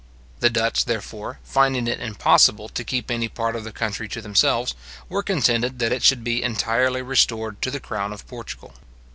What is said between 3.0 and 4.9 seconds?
any part of the country to themselves,